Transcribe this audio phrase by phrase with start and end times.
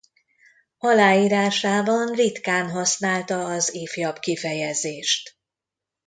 [0.79, 5.35] Aláírásában ritkán használta az ifjabb kifejezést.